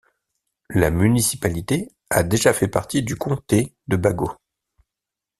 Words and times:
La 0.71 0.89
municipalité 0.89 1.91
a 2.09 2.23
déjà 2.23 2.53
fait 2.53 2.67
partie 2.67 3.03
du 3.03 3.15
comté 3.15 3.75
de 3.87 3.97
Bagot. 3.97 4.35